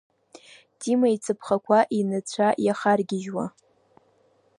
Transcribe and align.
Дима 0.79 1.07
ицаԥхақәа 1.15 1.79
инацәа 1.99 2.47
иахаргьежьуа. 2.65 3.45